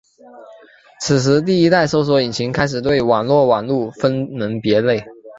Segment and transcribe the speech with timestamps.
[0.99, 5.05] 此时第一代搜寻引擎开始对网际网路分门别类。